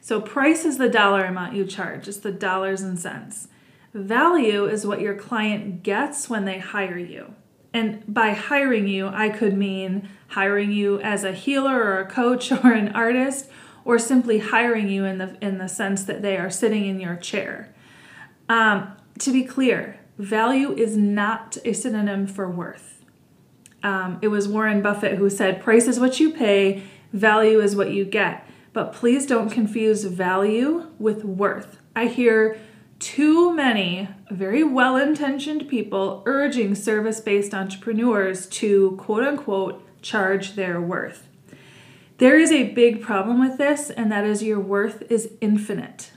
So, 0.00 0.20
price 0.20 0.64
is 0.64 0.78
the 0.78 0.88
dollar 0.88 1.24
amount 1.24 1.54
you 1.54 1.66
charge, 1.66 2.08
it's 2.08 2.18
the 2.18 2.32
dollars 2.32 2.82
and 2.82 2.98
cents. 2.98 3.48
Value 3.92 4.66
is 4.66 4.86
what 4.86 5.00
your 5.00 5.14
client 5.14 5.82
gets 5.82 6.30
when 6.30 6.44
they 6.44 6.58
hire 6.58 6.98
you. 6.98 7.34
And 7.72 8.02
by 8.06 8.30
hiring 8.30 8.86
you, 8.86 9.08
I 9.08 9.28
could 9.28 9.56
mean 9.56 10.08
hiring 10.34 10.72
you 10.72 11.00
as 11.00 11.24
a 11.24 11.32
healer 11.32 11.82
or 11.82 12.00
a 12.00 12.06
coach 12.06 12.52
or 12.64 12.72
an 12.72 12.88
artist, 12.90 13.48
or 13.84 13.98
simply 13.98 14.38
hiring 14.38 14.88
you 14.88 15.04
in 15.04 15.18
the 15.18 15.36
in 15.40 15.58
the 15.58 15.68
sense 15.68 16.04
that 16.04 16.22
they 16.22 16.36
are 16.36 16.50
sitting 16.50 16.86
in 16.86 17.00
your 17.00 17.16
chair. 17.16 17.74
Um, 18.48 18.92
to 19.18 19.32
be 19.32 19.44
clear, 19.44 20.00
value 20.18 20.72
is 20.72 20.96
not 20.96 21.56
a 21.64 21.72
synonym 21.72 22.26
for 22.26 22.50
worth. 22.50 23.04
Um, 23.82 24.18
it 24.22 24.28
was 24.28 24.48
Warren 24.48 24.82
Buffett 24.82 25.18
who 25.18 25.28
said, 25.28 25.62
"Price 25.62 25.86
is 25.86 26.00
what 26.00 26.18
you 26.20 26.32
pay, 26.32 26.82
value 27.12 27.60
is 27.60 27.76
what 27.76 27.92
you 27.92 28.04
get." 28.04 28.46
But 28.72 28.92
please 28.92 29.24
don't 29.24 29.50
confuse 29.50 30.02
value 30.04 30.88
with 30.98 31.24
worth. 31.24 31.78
I 31.94 32.06
hear 32.06 32.58
too 32.98 33.54
many 33.54 34.08
very 34.30 34.64
well 34.64 34.96
intentioned 34.96 35.68
people 35.68 36.22
urging 36.26 36.74
service 36.74 37.20
based 37.20 37.54
entrepreneurs 37.54 38.46
to 38.46 38.96
quote 38.98 39.22
unquote 39.22 39.80
charge 40.04 40.54
their 40.54 40.80
worth. 40.80 41.26
There 42.18 42.38
is 42.38 42.52
a 42.52 42.72
big 42.72 43.02
problem 43.02 43.40
with 43.40 43.58
this, 43.58 43.90
and 43.90 44.12
that 44.12 44.24
is 44.24 44.42
your 44.42 44.60
worth 44.60 45.02
is 45.10 45.32
infinite. 45.40 46.12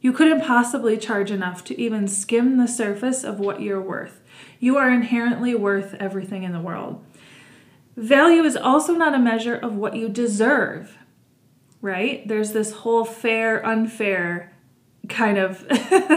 You 0.00 0.12
couldn't 0.12 0.44
possibly 0.44 0.98
charge 0.98 1.30
enough 1.30 1.64
to 1.64 1.80
even 1.80 2.06
skim 2.06 2.58
the 2.58 2.68
surface 2.68 3.24
of 3.24 3.40
what 3.40 3.62
you're 3.62 3.80
worth. 3.80 4.20
You 4.60 4.76
are 4.76 4.90
inherently 4.90 5.54
worth 5.54 5.94
everything 5.94 6.42
in 6.42 6.52
the 6.52 6.60
world. 6.60 7.02
Value 7.96 8.42
is 8.44 8.56
also 8.56 8.94
not 8.94 9.14
a 9.14 9.18
measure 9.18 9.56
of 9.56 9.74
what 9.74 9.96
you 9.96 10.08
deserve, 10.08 10.98
right? 11.80 12.26
There's 12.28 12.52
this 12.52 12.72
whole 12.72 13.04
fair, 13.04 13.64
unfair 13.64 14.52
kind 15.08 15.38
of 15.38 15.58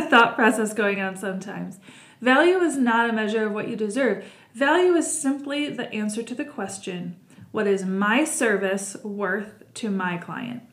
thought 0.09 0.35
process 0.35 0.73
going 0.73 1.01
on 1.01 1.15
sometimes. 1.15 1.79
Value 2.21 2.59
is 2.59 2.77
not 2.77 3.09
a 3.09 3.13
measure 3.13 3.47
of 3.47 3.53
what 3.53 3.67
you 3.67 3.75
deserve. 3.75 4.23
Value 4.53 4.95
is 4.95 5.19
simply 5.19 5.69
the 5.69 5.91
answer 5.93 6.23
to 6.23 6.35
the 6.35 6.45
question 6.45 7.17
what 7.51 7.67
is 7.67 7.83
my 7.85 8.23
service 8.23 8.95
worth 9.03 9.63
to 9.73 9.89
my 9.89 10.17
client? 10.17 10.63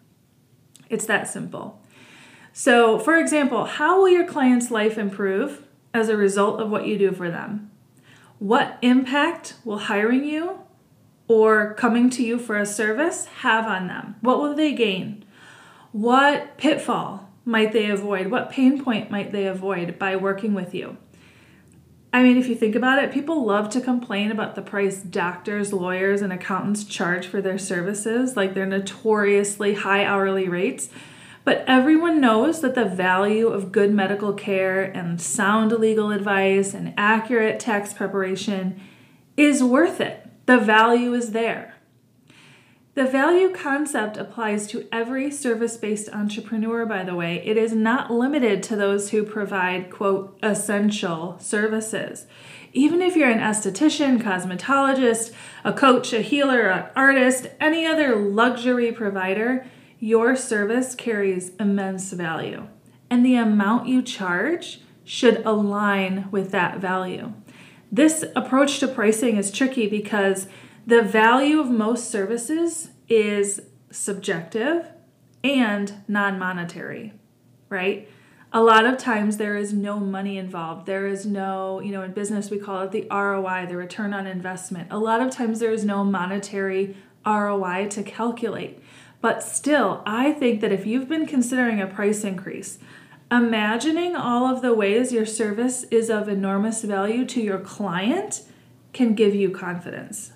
It's 0.89 1.07
that 1.07 1.27
simple. 1.27 1.81
So, 2.53 2.99
for 2.99 3.17
example, 3.17 3.65
how 3.65 4.01
will 4.01 4.09
your 4.09 4.27
client's 4.27 4.71
life 4.71 4.97
improve 4.97 5.65
as 5.93 6.09
a 6.09 6.17
result 6.17 6.61
of 6.61 6.71
what 6.71 6.87
you 6.87 6.97
do 6.97 7.13
for 7.13 7.31
them? 7.31 7.71
What 8.39 8.79
impact 8.83 9.55
will 9.65 9.79
hiring 9.79 10.25
you 10.25 10.61
or 11.27 11.75
coming 11.75 12.11
to 12.11 12.25
you 12.25 12.39
for 12.39 12.57
a 12.57 12.67
service 12.67 13.27
have 13.41 13.67
on 13.67 13.89
them? 13.89 14.15
What 14.21 14.39
will 14.39 14.55
they 14.55 14.73
gain? 14.73 15.25
What 15.93 16.57
pitfall 16.59 17.29
might 17.45 17.73
they 17.73 17.91
avoid? 17.91 18.29
What 18.29 18.51
pain 18.51 18.83
point 18.83 19.11
might 19.11 19.33
they 19.33 19.47
avoid 19.47 19.99
by 19.99 20.15
working 20.15 20.55
with 20.55 20.75
you? 20.75 20.97
I 22.13 22.23
mean, 22.23 22.39
if 22.39 22.49
you 22.49 22.55
think 22.55 22.75
about 22.75 23.03
it, 23.03 23.13
people 23.13 23.45
love 23.45 23.69
to 23.71 23.81
complain 23.83 24.31
about 24.31 24.55
the 24.55 24.63
price 24.63 25.03
doctors, 25.03 25.73
lawyers, 25.75 26.23
and 26.23 26.33
accountants 26.33 26.85
charge 26.85 27.27
for 27.27 27.43
their 27.43 27.59
services, 27.59 28.35
like 28.35 28.55
their 28.55 28.65
notoriously 28.65 29.75
high 29.75 30.05
hourly 30.05 30.49
rates. 30.49 30.89
But 31.45 31.65
everyone 31.67 32.21
knows 32.21 32.61
that 32.63 32.75
the 32.75 32.85
value 32.85 33.49
of 33.49 33.73
good 33.73 33.93
medical 33.93 34.33
care 34.33 34.83
and 34.83 35.21
sound 35.21 35.73
legal 35.73 36.11
advice 36.11 36.73
and 36.73 36.95
accurate 36.97 37.61
tax 37.61 37.93
preparation 37.93 38.81
is 39.37 39.63
worth 39.63 40.01
it. 40.01 40.27
The 40.47 40.59
value 40.59 41.13
is 41.13 41.33
there. 41.33 41.78
The 42.99 43.05
value 43.05 43.51
concept 43.51 44.17
applies 44.17 44.67
to 44.67 44.89
every 44.91 45.31
service 45.31 45.77
based 45.77 46.09
entrepreneur, 46.09 46.85
by 46.85 47.05
the 47.05 47.15
way. 47.15 47.41
It 47.47 47.57
is 47.57 47.73
not 47.73 48.11
limited 48.11 48.61
to 48.65 48.75
those 48.75 49.11
who 49.11 49.23
provide, 49.23 49.89
quote, 49.89 50.37
essential 50.43 51.39
services. 51.39 52.27
Even 52.73 53.01
if 53.01 53.15
you're 53.15 53.31
an 53.31 53.39
esthetician, 53.39 54.21
cosmetologist, 54.21 55.33
a 55.63 55.73
coach, 55.73 56.13
a 56.13 56.23
healer, 56.23 56.71
an 56.71 56.91
artist, 56.97 57.47
any 57.61 57.87
other 57.87 58.17
luxury 58.17 58.91
provider, 58.91 59.65
your 60.01 60.35
service 60.35 60.97
carries 60.97 61.53
immense 61.61 62.13
value. 62.13 62.67
And 63.09 63.25
the 63.25 63.37
amount 63.37 63.87
you 63.87 64.03
charge 64.03 64.81
should 65.05 65.47
align 65.47 66.29
with 66.33 66.51
that 66.51 66.79
value. 66.81 67.33
This 67.93 68.25
approach 68.35 68.81
to 68.81 68.89
pricing 68.89 69.37
is 69.37 69.53
tricky 69.53 69.87
because 69.87 70.49
the 70.89 71.03
value 71.03 71.61
of 71.61 71.71
most 71.71 72.11
services 72.11 72.89
is 73.11 73.61
subjective 73.91 74.89
and 75.45 75.93
non 76.09 76.39
monetary, 76.39 77.13
right? 77.69 78.09
A 78.55 78.63
lot 78.63 78.87
of 78.87 78.97
times 78.97 79.37
there 79.37 79.55
is 79.55 79.75
no 79.75 80.01
money 80.01 80.39
involved. 80.39 80.87
There 80.87 81.07
is 81.07 81.27
no, 81.27 81.81
you 81.81 81.93
know, 81.93 82.01
in 82.01 82.13
business 82.13 82.51
we 82.51 82.57
call 82.57 82.85
it 82.85 82.93
the 82.93 83.07
ROI, 83.11 83.67
the 83.69 83.77
return 83.77 84.15
on 84.15 84.27
investment. 84.27 84.91
A 84.91 84.99
lot 84.99 85.21
of 85.21 85.31
times 85.31 85.61
there 85.61 85.73
is 85.73 85.85
no 85.85 86.05
monetary 86.05 86.97
ROI 87.27 87.89
to 87.91 88.03
calculate. 88.03 88.83
But 89.21 89.43
still, 89.43 90.03
I 90.07 90.33
think 90.33 90.63
that 90.63 90.73
if 90.73 90.87
you've 90.87 91.09
been 91.09 91.27
considering 91.27 91.83
a 91.83 91.87
price 91.87 92.25
increase, 92.25 92.79
imagining 93.31 94.17
all 94.17 94.47
of 94.47 94.63
the 94.63 94.73
ways 94.73 95.13
your 95.13 95.27
service 95.27 95.85
is 95.91 96.09
of 96.09 96.31
enormous 96.31 96.83
value 96.83 97.27
to 97.27 97.43
your 97.43 97.59
client 97.59 98.41
can 98.95 99.13
give 99.13 99.35
you 99.35 99.51
confidence. 99.51 100.33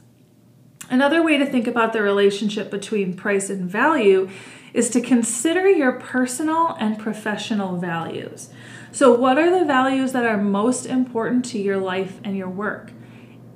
Another 0.91 1.23
way 1.23 1.39
to 1.39 1.47
think 1.47 1.67
about 1.67 1.93
the 1.93 2.03
relationship 2.03 2.71
between 2.71 3.15
price 3.15 3.49
and 3.49 3.69
value 3.69 4.29
is 4.75 4.91
to 4.91 5.01
consider 5.01 5.69
your 5.69 5.93
personal 5.93 6.77
and 6.79 6.99
professional 6.99 7.77
values. 7.77 8.51
So, 8.91 9.15
what 9.15 9.39
are 9.39 9.59
the 9.59 9.65
values 9.65 10.12
that 10.12 10.27
are 10.27 10.37
most 10.37 10.87
important 10.87 11.45
to 11.47 11.59
your 11.59 11.79
life 11.79 12.21
and 12.25 12.37
your 12.37 12.49
work? 12.49 12.93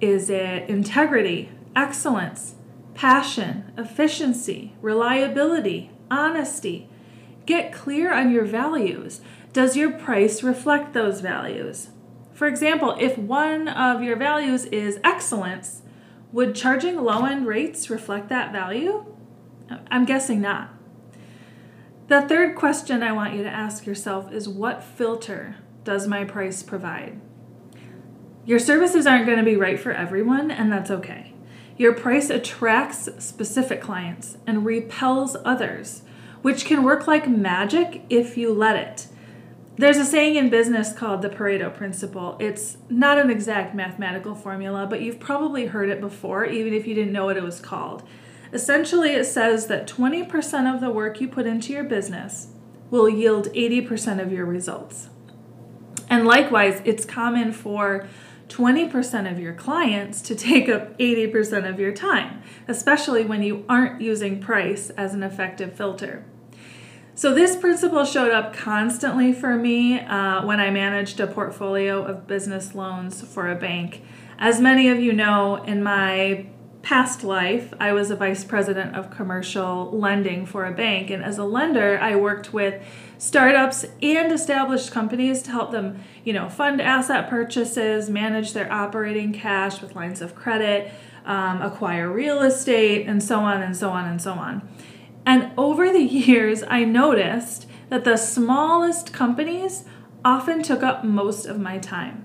Is 0.01 0.31
it 0.31 0.69
integrity, 0.69 1.51
excellence, 1.75 2.55
passion, 2.95 3.73
efficiency, 3.77 4.75
reliability, 4.81 5.91
honesty? 6.11 6.89
Get 7.45 7.73
clear 7.73 8.13
on 8.13 8.31
your 8.31 8.45
values. 8.45 9.21
Does 9.53 9.77
your 9.77 9.93
price 9.93 10.43
reflect 10.43 10.93
those 10.93 11.21
values? 11.21 11.89
For 12.33 12.47
example, 12.47 12.97
if 13.01 13.17
one 13.17 13.69
of 13.69 14.03
your 14.03 14.17
values 14.17 14.67
is 14.67 14.99
excellence, 15.03 15.83
would 16.37 16.55
charging 16.55 17.03
low 17.03 17.25
end 17.25 17.47
rates 17.47 17.89
reflect 17.89 18.29
that 18.29 18.53
value? 18.53 19.07
I'm 19.91 20.05
guessing 20.05 20.39
not. 20.43 20.69
The 22.09 22.29
third 22.29 22.55
question 22.55 23.03
I 23.03 23.13
want 23.13 23.33
you 23.33 23.43
to 23.43 23.49
ask 23.49 23.87
yourself 23.87 24.31
is 24.31 24.47
what 24.47 24.85
filter 24.85 25.57
does 25.83 26.07
my 26.07 26.25
price 26.25 26.63
provide? 26.63 27.23
Your 28.45 28.59
services 28.59 29.07
aren't 29.07 29.25
going 29.25 29.39
to 29.39 29.45
be 29.45 29.57
right 29.57 29.81
for 29.81 29.93
everyone, 29.93 30.51
and 30.51 30.71
that's 30.71 30.91
okay. 30.91 31.33
Your 31.79 31.95
price 31.95 32.29
attracts 32.29 33.09
specific 33.19 33.81
clients 33.81 34.37
and 34.47 34.67
repels 34.67 35.39
others, 35.43 36.03
which 36.43 36.67
can 36.67 36.83
work 36.83 37.07
like 37.07 37.27
magic 37.27 38.03
if 38.11 38.37
you 38.37 38.53
let 38.53 38.77
it. 38.77 39.07
There's 39.79 39.99
a 39.99 40.07
saying 40.07 40.37
in 40.37 40.49
business 40.49 40.95
called 40.95 41.21
the 41.21 41.29
Pareto 41.29 41.75
principle. 41.75 42.39
It's 42.41 42.79
not 42.89 43.19
an 43.19 43.31
exact 43.31 43.75
mathematical 43.75 44.35
formula, 44.35 44.87
but 44.89 45.03
you've 45.03 45.21
probably 45.21 45.67
heard 45.67 45.91
it 45.91 46.01
before, 46.01 46.47
even 46.47 46.73
if 46.73 46.87
you 46.87 46.95
didn't 46.95 47.13
know 47.13 47.27
what 47.27 47.37
it 47.37 47.43
was 47.43 47.61
called. 47.61 48.03
Essentially, 48.55 49.11
it 49.11 49.27
says 49.27 49.67
that 49.67 49.87
20% 49.87 50.75
of 50.75 50.81
the 50.81 50.91
work 50.91 51.21
you 51.21 51.29
put 51.29 51.47
into 51.47 51.75
your 51.75 51.85
business 51.85 52.49
will 52.91 53.07
yield 53.07 53.49
80% 53.49 54.23
of 54.23 54.33
your 54.33 54.47
results. 54.47 55.11
And 56.09 56.25
likewise, 56.25 56.81
it's 56.87 57.05
common 57.05 57.53
for 57.53 58.09
20% 58.49 59.31
of 59.31 59.39
your 59.39 59.53
clients 59.53 60.23
to 60.23 60.35
take 60.37 60.71
up 60.71 60.97
80% 60.99 61.69
of 61.69 61.79
your 61.79 61.93
time, 61.93 62.43
especially 62.67 63.27
when 63.27 63.43
you 63.43 63.67
aren't 63.69 64.01
using 64.01 64.41
price 64.41 64.89
as 64.91 65.13
an 65.13 65.23
effective 65.23 65.75
filter. 65.75 66.25
So, 67.17 67.33
this 67.33 67.57
principle 67.57 68.05
showed 68.05 68.31
up 68.31 68.53
constantly 68.53 69.33
for 69.33 69.57
me 69.57 69.99
uh, 69.99 70.45
when 70.45 70.61
I 70.61 70.71
managed 70.71 71.19
a 71.19 71.27
portfolio 71.27 72.05
of 72.05 72.27
business 72.27 72.75
loans 72.75 73.23
for 73.23 73.51
a 73.51 73.55
bank. 73.55 74.03
As 74.39 74.61
many 74.61 74.91
of 74.91 75.01
you 75.01 75.15
know, 75.15 75.57
in 75.65 75.83
my 75.83 76.45
past 76.83 77.25
life, 77.25 77.73
I 77.81 77.95
was 77.95 78.11
a 78.11 78.17
vice 78.17 78.45
president 78.45 78.95
of 78.95 79.11
commercial 79.11 79.91
lending 79.91 80.45
for 80.45 80.67
a 80.67 80.73
bank. 80.73 81.09
And 81.09 81.25
as 81.25 81.39
a 81.39 81.45
lender, 81.45 81.99
I 81.99 82.17
worked 82.17 82.53
with 82.53 82.83
startups 83.17 83.87
and 84.03 84.31
established 84.31 84.93
companies 84.93 85.41
to 85.45 85.53
help 85.53 85.73
them, 85.73 86.05
you 86.23 86.35
know, 86.35 86.51
fund 86.51 86.83
asset 86.83 87.31
purchases, 87.31 88.11
manage 88.11 88.53
their 88.53 88.71
operating 88.71 89.33
cash 89.33 89.81
with 89.81 89.95
lines 89.95 90.21
of 90.21 90.35
credit, 90.35 90.93
um, 91.25 91.63
acquire 91.63 92.13
real 92.13 92.43
estate, 92.43 93.07
and 93.07 93.23
so 93.23 93.41
on 93.41 93.63
and 93.63 93.75
so 93.75 93.89
on 93.89 94.05
and 94.05 94.21
so 94.21 94.35
on. 94.35 94.69
And 95.27 95.51
over 95.59 95.93
the 95.93 96.05
years, 96.05 96.63
I 96.69 96.85
noticed 96.85 97.67
that 97.91 98.05
the 98.05 98.17
smallest 98.17 99.13
companies 99.13 99.85
often 100.25 100.63
took 100.63 100.83
up 100.83 101.05
most 101.05 101.47
of 101.47 101.59
my 101.59 101.79
time. 101.79 102.25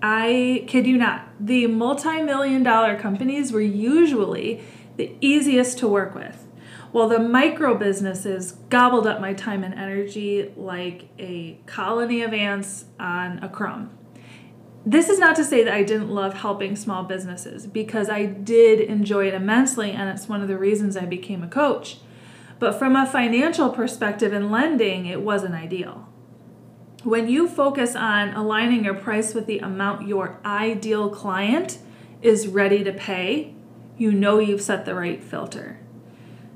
I 0.00 0.64
kid 0.68 0.86
you 0.86 0.96
not, 0.96 1.28
the 1.40 1.66
multi 1.66 2.22
million 2.22 2.62
dollar 2.62 2.96
companies 2.98 3.50
were 3.52 3.60
usually 3.60 4.62
the 4.96 5.16
easiest 5.20 5.78
to 5.78 5.88
work 5.88 6.14
with, 6.14 6.46
while 6.92 7.08
the 7.08 7.18
micro 7.18 7.76
businesses 7.76 8.52
gobbled 8.68 9.06
up 9.06 9.20
my 9.20 9.32
time 9.32 9.64
and 9.64 9.74
energy 9.74 10.52
like 10.56 11.08
a 11.18 11.58
colony 11.66 12.22
of 12.22 12.32
ants 12.32 12.84
on 13.00 13.38
a 13.42 13.48
crumb. 13.48 13.90
This 14.84 15.08
is 15.08 15.18
not 15.18 15.34
to 15.36 15.44
say 15.44 15.64
that 15.64 15.74
I 15.74 15.82
didn't 15.82 16.10
love 16.10 16.34
helping 16.34 16.76
small 16.76 17.02
businesses 17.02 17.66
because 17.66 18.08
I 18.08 18.26
did 18.26 18.80
enjoy 18.80 19.26
it 19.26 19.34
immensely, 19.34 19.90
and 19.90 20.08
it's 20.08 20.28
one 20.28 20.42
of 20.42 20.48
the 20.48 20.58
reasons 20.58 20.96
I 20.96 21.06
became 21.06 21.42
a 21.42 21.48
coach. 21.48 21.98
But 22.58 22.78
from 22.78 22.96
a 22.96 23.06
financial 23.06 23.70
perspective 23.70 24.32
in 24.32 24.50
lending, 24.50 25.06
it 25.06 25.20
wasn't 25.20 25.54
ideal. 25.54 26.08
When 27.02 27.28
you 27.28 27.48
focus 27.48 27.94
on 27.94 28.30
aligning 28.30 28.84
your 28.84 28.94
price 28.94 29.34
with 29.34 29.46
the 29.46 29.60
amount 29.60 30.08
your 30.08 30.40
ideal 30.44 31.10
client 31.10 31.78
is 32.22 32.48
ready 32.48 32.82
to 32.82 32.92
pay, 32.92 33.54
you 33.96 34.10
know 34.10 34.38
you've 34.38 34.62
set 34.62 34.84
the 34.84 34.94
right 34.94 35.22
filter. 35.22 35.78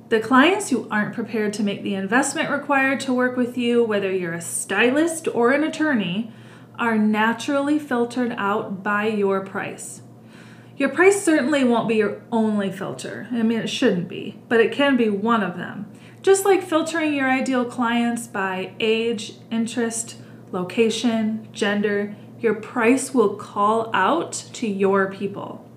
The 0.08 0.18
clients 0.18 0.70
who 0.70 0.88
aren't 0.90 1.14
prepared 1.14 1.52
to 1.52 1.62
make 1.62 1.84
the 1.84 1.94
investment 1.94 2.50
required 2.50 2.98
to 3.00 3.14
work 3.14 3.36
with 3.36 3.56
you, 3.56 3.84
whether 3.84 4.10
you're 4.12 4.34
a 4.34 4.40
stylist 4.40 5.28
or 5.32 5.52
an 5.52 5.62
attorney, 5.62 6.32
are 6.80 6.98
naturally 6.98 7.78
filtered 7.78 8.34
out 8.36 8.82
by 8.82 9.06
your 9.06 9.44
price. 9.44 10.02
Your 10.80 10.88
price 10.88 11.22
certainly 11.22 11.62
won't 11.62 11.90
be 11.90 11.96
your 11.96 12.22
only 12.32 12.72
filter. 12.72 13.28
I 13.30 13.42
mean, 13.42 13.58
it 13.58 13.68
shouldn't 13.68 14.08
be, 14.08 14.38
but 14.48 14.60
it 14.60 14.72
can 14.72 14.96
be 14.96 15.10
one 15.10 15.42
of 15.42 15.58
them. 15.58 15.84
Just 16.22 16.46
like 16.46 16.62
filtering 16.62 17.12
your 17.12 17.28
ideal 17.28 17.66
clients 17.66 18.26
by 18.26 18.72
age, 18.80 19.34
interest, 19.50 20.16
location, 20.52 21.46
gender, 21.52 22.16
your 22.40 22.54
price 22.54 23.12
will 23.12 23.34
call 23.34 23.94
out 23.94 24.32
to 24.54 24.66
your 24.66 25.12
people. 25.12 25.68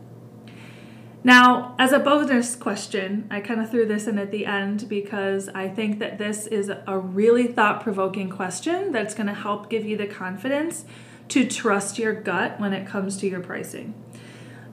Now, 1.22 1.76
as 1.78 1.92
a 1.92 2.00
bonus 2.00 2.56
question, 2.56 3.28
I 3.30 3.42
kind 3.42 3.60
of 3.60 3.70
threw 3.70 3.86
this 3.86 4.08
in 4.08 4.18
at 4.18 4.32
the 4.32 4.46
end 4.46 4.88
because 4.88 5.50
I 5.50 5.68
think 5.68 6.00
that 6.00 6.18
this 6.18 6.48
is 6.48 6.72
a 6.88 6.98
really 6.98 7.48
thought 7.48 7.84
provoking 7.84 8.30
question 8.30 8.94
that's 8.94 9.14
going 9.14 9.28
to 9.28 9.34
help 9.34 9.70
give 9.70 9.84
you 9.84 9.98
the 9.98 10.08
confidence 10.08 10.86
to 11.28 11.46
trust 11.46 12.00
your 12.00 12.14
gut 12.14 12.58
when 12.58 12.72
it 12.72 12.88
comes 12.88 13.18
to 13.18 13.28
your 13.28 13.42
pricing. 13.42 13.96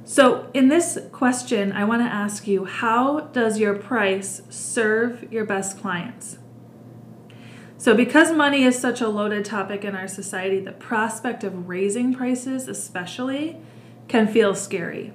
So, 0.04 0.50
in 0.54 0.68
this 0.68 0.98
question, 1.12 1.72
I 1.72 1.84
want 1.84 2.02
to 2.02 2.06
ask 2.06 2.46
you 2.46 2.64
how 2.64 3.20
does 3.32 3.58
your 3.58 3.74
price 3.74 4.42
serve 4.48 5.30
your 5.32 5.44
best 5.44 5.78
clients? 5.78 6.38
So, 7.76 7.94
because 7.94 8.32
money 8.32 8.64
is 8.64 8.78
such 8.78 9.00
a 9.00 9.08
loaded 9.08 9.44
topic 9.44 9.84
in 9.84 9.94
our 9.94 10.08
society, 10.08 10.60
the 10.60 10.72
prospect 10.72 11.44
of 11.44 11.68
raising 11.68 12.14
prices, 12.14 12.66
especially, 12.66 13.58
can 14.08 14.26
feel 14.26 14.54
scary. 14.54 15.12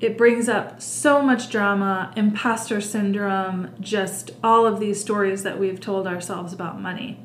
It 0.00 0.16
brings 0.16 0.48
up 0.48 0.80
so 0.80 1.20
much 1.20 1.50
drama, 1.50 2.12
imposter 2.16 2.80
syndrome, 2.80 3.74
just 3.80 4.30
all 4.42 4.66
of 4.66 4.80
these 4.80 5.00
stories 5.00 5.42
that 5.42 5.58
we've 5.58 5.78
told 5.78 6.06
ourselves 6.06 6.52
about 6.54 6.80
money. 6.80 7.20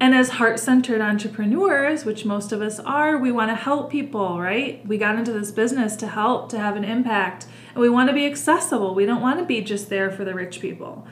And 0.00 0.14
as 0.14 0.30
heart 0.30 0.60
centered 0.60 1.00
entrepreneurs, 1.00 2.04
which 2.04 2.24
most 2.24 2.52
of 2.52 2.62
us 2.62 2.78
are, 2.78 3.18
we 3.18 3.32
want 3.32 3.50
to 3.50 3.56
help 3.56 3.90
people, 3.90 4.40
right? 4.40 4.86
We 4.86 4.96
got 4.96 5.18
into 5.18 5.32
this 5.32 5.50
business 5.50 5.96
to 5.96 6.06
help, 6.06 6.48
to 6.50 6.58
have 6.58 6.76
an 6.76 6.84
impact, 6.84 7.46
and 7.74 7.80
we 7.80 7.88
want 7.88 8.08
to 8.08 8.14
be 8.14 8.26
accessible. 8.26 8.94
We 8.94 9.06
don't 9.06 9.20
want 9.20 9.40
to 9.40 9.44
be 9.44 9.60
just 9.60 9.88
there 9.88 10.10
for 10.10 10.24
the 10.24 10.34
rich 10.34 10.60
people. 10.60 11.06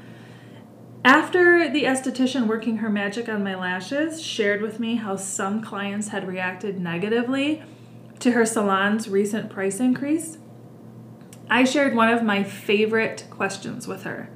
After 1.05 1.69
the 1.69 1.85
esthetician 1.85 2.47
working 2.47 2.79
her 2.79 2.89
magic 2.89 3.29
on 3.29 3.43
my 3.43 3.55
lashes 3.57 4.23
shared 4.23 4.63
with 4.63 4.79
me 4.79 4.97
how 4.97 5.17
some 5.17 5.63
clients 5.63 6.09
had 6.09 6.27
reacted 6.27 6.81
negatively 6.81 7.63
to 8.21 8.33
her 8.33 8.47
salon's 8.47 9.09
recent 9.09 9.51
price 9.51 9.81
increase, 9.81 10.39
I 11.51 11.65
shared 11.65 11.95
one 11.95 12.09
of 12.09 12.23
my 12.23 12.43
favorite 12.43 13.27
questions 13.31 13.87
with 13.87 14.03
her. 14.03 14.31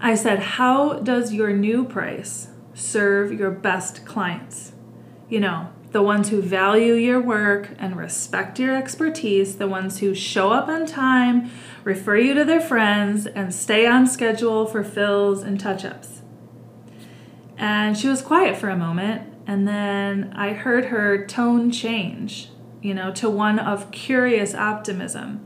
I 0.00 0.14
said, 0.14 0.38
How 0.40 0.94
does 0.94 1.32
your 1.32 1.52
new 1.52 1.84
price 1.84 2.48
serve 2.78 3.32
your 3.32 3.50
best 3.50 4.04
clients? 4.04 4.72
You 5.28 5.40
know, 5.40 5.68
the 5.90 6.02
ones 6.02 6.28
who 6.28 6.42
value 6.42 6.94
your 6.94 7.20
work 7.20 7.70
and 7.78 7.96
respect 7.96 8.58
your 8.58 8.76
expertise, 8.76 9.56
the 9.56 9.68
ones 9.68 9.98
who 9.98 10.14
show 10.14 10.52
up 10.52 10.68
on 10.68 10.86
time, 10.86 11.50
refer 11.84 12.16
you 12.16 12.34
to 12.34 12.44
their 12.44 12.60
friends, 12.60 13.26
and 13.26 13.54
stay 13.54 13.86
on 13.86 14.06
schedule 14.06 14.66
for 14.66 14.84
fills 14.84 15.42
and 15.42 15.58
touch 15.58 15.84
ups. 15.84 16.22
And 17.56 17.96
she 17.96 18.08
was 18.08 18.22
quiet 18.22 18.56
for 18.56 18.68
a 18.68 18.76
moment, 18.76 19.32
and 19.46 19.66
then 19.66 20.32
I 20.36 20.52
heard 20.52 20.86
her 20.86 21.26
tone 21.26 21.70
change, 21.70 22.50
you 22.82 22.94
know, 22.94 23.12
to 23.14 23.30
one 23.30 23.58
of 23.58 23.90
curious 23.90 24.54
optimism. 24.54 25.44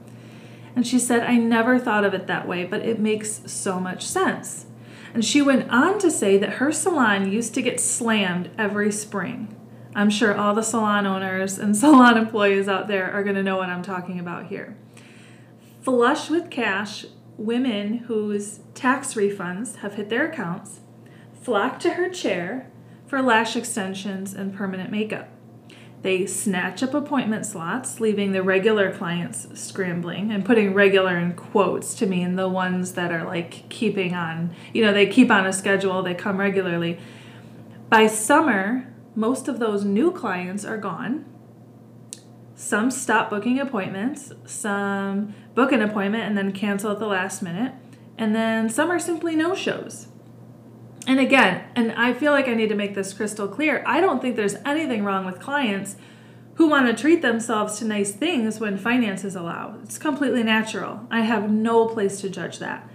And 0.75 0.87
she 0.87 0.99
said, 0.99 1.23
I 1.23 1.37
never 1.37 1.79
thought 1.79 2.05
of 2.05 2.15
it 2.15 2.27
that 2.27 2.49
way, 2.49 2.65
but 2.65 2.83
it 2.83 2.99
makes 2.99 3.43
so 3.51 3.79
much 3.79 4.05
sense. 4.05 4.67
And 5.15 5.25
she 5.25 5.43
went 5.43 5.71
on 5.71 5.99
to 5.99 6.11
say 6.11 6.39
that 6.39 6.55
her 6.55 6.73
salon 6.73 7.31
used 7.31 7.55
to 7.55 7.63
get 7.63 7.81
slammed 7.81 8.51
every 8.59 8.91
spring 8.91 9.57
I'm 9.95 10.11
sure 10.11 10.35
all 10.35 10.55
the 10.55 10.63
salon 10.63 11.07
owners 11.07 11.59
and 11.59 11.77
salon 11.77 12.17
employees 12.17 12.69
out 12.69 12.89
there 12.89 13.11
are 13.11 13.23
going 13.23 13.37
to 13.37 13.43
know 13.43 13.57
what 13.57 13.69
I'm 13.69 13.83
talking 13.83 14.19
about 14.19 14.47
here. 14.47 14.77
Flush 15.83 16.31
with 16.31 16.51
cash, 16.51 17.07
women 17.37 17.99
whose 17.99 18.61
tax 18.75 19.15
refunds 19.15 19.77
have 19.77 19.95
hit 19.95 20.09
their 20.09 20.31
accounts 20.31 20.81
flock 21.41 21.81
to 21.81 21.91
her 21.95 22.09
chair 22.09 22.71
for 23.07 23.21
lash 23.21 23.57
extensions 23.57 24.33
and 24.33 24.55
permanent 24.55 24.93
makeup. 24.93 25.29
They 26.03 26.27
snatch 26.27 26.83
up 26.83 26.95
appointment 26.95 27.47
slots, 27.47 28.01
leaving 28.01 28.33
the 28.33 28.43
regular 28.43 28.93
clients 28.93 29.47
scrambling 29.59 30.33
and 30.33 30.45
putting 30.45 30.75
regular 30.75 31.17
in 31.17 31.35
quotes 31.35 31.95
to 31.95 32.07
mean 32.07 32.35
the 32.35 32.49
ones 32.49 32.93
that 32.93 33.13
are 33.13 33.25
like 33.25 33.69
keeping 33.69 34.13
on, 34.13 34.55
you 34.73 34.85
know, 34.85 34.93
they 34.93 35.07
keep 35.07 35.31
on 35.31 35.47
a 35.47 35.53
schedule, 35.53 36.03
they 36.03 36.15
come 36.15 36.39
regularly. 36.39 36.99
By 37.89 38.09
summer, 38.09 38.93
most 39.15 39.47
of 39.47 39.61
those 39.61 39.85
new 39.85 40.11
clients 40.11 40.65
are 40.65 40.79
gone. 40.79 41.25
Some 42.57 42.91
stop 42.91 43.31
booking 43.31 43.61
appointments, 43.61 44.33
some 44.45 45.35
book 45.55 45.71
an 45.71 45.83
appointment 45.83 46.25
and 46.25 46.37
then 46.37 46.53
cancel 46.53 46.91
at 46.91 46.99
the 46.99 47.07
last 47.07 47.43
minute, 47.43 47.75
and 48.19 48.35
then 48.35 48.69
some 48.69 48.91
are 48.91 48.99
simply 48.99 49.37
no 49.37 49.55
shows. 49.55 50.09
And 51.07 51.19
again, 51.19 51.65
and 51.75 51.93
I 51.93 52.13
feel 52.13 52.33
like 52.33 52.49
I 52.49 52.55
need 52.55 52.69
to 52.69 52.75
make 52.75 52.95
this 52.95 53.13
crystal 53.13 53.49
clear 53.49 53.83
I 53.87 54.01
don't 54.01 54.21
think 54.23 54.37
there's 54.37 54.57
anything 54.65 55.05
wrong 55.05 55.25
with 55.25 55.41
clients 55.41 55.97
who 56.57 56.69
want 56.69 56.87
to 56.87 57.01
treat 57.01 57.23
themselves 57.23 57.79
to 57.79 57.85
nice 57.85 58.13
things 58.13 58.61
when 58.61 58.77
finances 58.77 59.35
allow. 59.35 59.79
It's 59.83 59.99
completely 59.99 60.43
natural. 60.43 61.07
I 61.11 61.23
have 61.23 61.51
no 61.51 61.87
place 61.87 62.21
to 62.21 62.29
judge 62.29 62.59
that. 62.59 62.89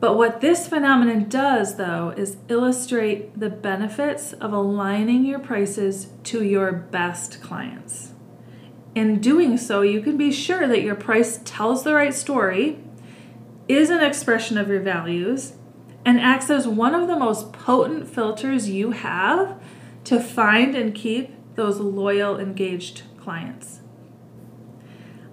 But 0.00 0.16
what 0.16 0.40
this 0.40 0.68
phenomenon 0.68 1.28
does, 1.28 1.76
though, 1.76 2.14
is 2.16 2.36
illustrate 2.48 3.38
the 3.38 3.50
benefits 3.50 4.32
of 4.34 4.52
aligning 4.52 5.24
your 5.24 5.40
prices 5.40 6.08
to 6.24 6.44
your 6.44 6.72
best 6.72 7.42
clients. 7.42 8.12
In 8.94 9.20
doing 9.20 9.56
so, 9.56 9.82
you 9.82 10.00
can 10.00 10.16
be 10.16 10.30
sure 10.30 10.68
that 10.68 10.82
your 10.82 10.94
price 10.94 11.40
tells 11.44 11.82
the 11.82 11.94
right 11.94 12.14
story, 12.14 12.78
is 13.66 13.90
an 13.90 14.02
expression 14.02 14.56
of 14.56 14.68
your 14.68 14.80
values, 14.80 15.54
and 16.08 16.18
acts 16.18 16.48
as 16.48 16.66
one 16.66 16.94
of 16.94 17.06
the 17.06 17.18
most 17.18 17.52
potent 17.52 18.08
filters 18.08 18.70
you 18.70 18.92
have 18.92 19.60
to 20.04 20.18
find 20.18 20.74
and 20.74 20.94
keep 20.94 21.34
those 21.54 21.78
loyal, 21.80 22.40
engaged 22.40 23.02
clients. 23.20 23.80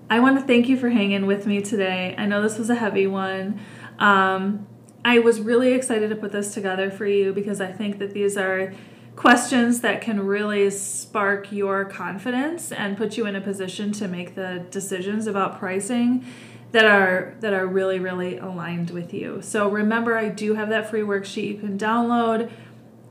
I 0.09 0.19
want 0.19 0.37
to 0.37 0.45
thank 0.45 0.67
you 0.67 0.75
for 0.75 0.89
hanging 0.89 1.27
with 1.27 1.47
me 1.47 1.61
today. 1.61 2.13
I 2.17 2.25
know 2.25 2.41
this 2.41 2.57
was 2.57 2.69
a 2.69 2.75
heavy 2.75 3.07
one. 3.07 3.61
Um, 3.99 4.67
I 5.05 5.19
was 5.19 5.39
really 5.39 5.71
excited 5.71 6.09
to 6.09 6.15
put 6.17 6.33
this 6.33 6.53
together 6.53 6.91
for 6.91 7.05
you 7.05 7.31
because 7.31 7.61
I 7.61 7.71
think 7.71 7.97
that 7.99 8.11
these 8.11 8.35
are 8.35 8.73
questions 9.15 9.79
that 9.79 10.01
can 10.01 10.25
really 10.25 10.69
spark 10.69 11.53
your 11.53 11.85
confidence 11.85 12.73
and 12.73 12.97
put 12.97 13.15
you 13.15 13.25
in 13.25 13.37
a 13.37 13.39
position 13.39 13.93
to 13.93 14.09
make 14.09 14.35
the 14.35 14.65
decisions 14.71 15.25
about 15.25 15.57
pricing 15.57 16.25
that 16.71 16.85
are 16.85 17.35
that 17.39 17.53
are 17.53 17.65
really 17.65 17.99
really 17.99 18.37
aligned 18.37 18.89
with 18.91 19.13
you. 19.13 19.41
So 19.41 19.69
remember 19.69 20.17
I 20.17 20.29
do 20.29 20.55
have 20.55 20.69
that 20.69 20.89
free 20.89 21.01
worksheet 21.01 21.47
you 21.47 21.57
can 21.57 21.77
download. 21.77 22.51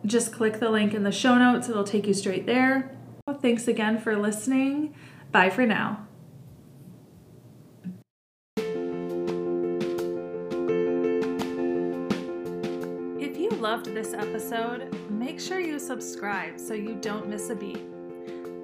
Just 0.05 0.33
click 0.33 0.61
the 0.61 0.71
link 0.71 0.93
in 0.93 1.03
the 1.03 1.13
show 1.13 1.37
notes, 1.37 1.69
it'll 1.69 1.85
take 1.85 2.07
you 2.07 2.15
straight 2.15 2.47
there. 2.47 2.95
Thanks 3.41 3.67
again 3.69 3.99
for 3.99 4.17
listening. 4.17 4.95
Bye 5.33 5.51
for 5.51 5.67
now. 5.67 6.07
If 13.19 13.39
you 13.39 13.51
loved 13.51 13.87
this 13.87 14.13
episode, 14.13 14.95
make 15.11 15.41
sure 15.41 15.59
you 15.59 15.79
subscribe 15.79 16.61
so 16.61 16.75
you 16.75 16.97
don't 17.01 17.29
miss 17.29 17.49
a 17.49 17.55
beat. 17.55 17.94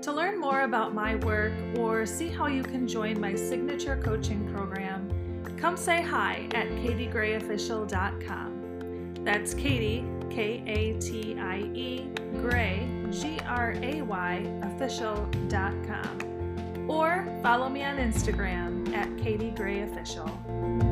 To 0.02 0.12
learn 0.12 0.38
more 0.40 0.62
about 0.62 0.94
my 0.94 1.16
work 1.16 1.52
or 1.76 2.06
see 2.06 2.28
how 2.28 2.46
you 2.46 2.62
can 2.62 2.88
join 2.88 3.20
my 3.20 3.34
signature 3.34 4.00
coaching 4.02 4.50
program, 4.50 5.10
come 5.58 5.76
say 5.76 6.00
hi 6.00 6.48
at 6.54 6.68
katiegrayofficial.com. 6.68 9.16
That's 9.22 9.52
Katie, 9.52 10.06
K 10.30 10.62
A 10.66 10.98
T 10.98 11.38
I 11.38 11.58
E, 11.74 12.08
Gray, 12.40 12.88
G 13.10 13.38
R 13.46 13.74
A 13.82 14.00
Y, 14.00 14.60
official.com. 14.62 16.86
Or 16.88 17.26
follow 17.42 17.68
me 17.68 17.84
on 17.84 17.98
Instagram 17.98 18.90
at 18.94 19.10
katiegrayofficial. 19.16 20.30
Official. 20.30 20.89